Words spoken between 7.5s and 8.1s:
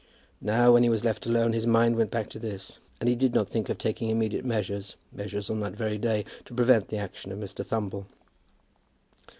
Thumble.